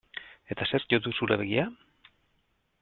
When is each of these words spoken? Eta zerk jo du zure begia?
Eta 0.55 0.67
zerk 0.69 0.89
jo 0.95 1.01
du 1.09 1.13
zure 1.21 1.39
begia? 1.43 1.67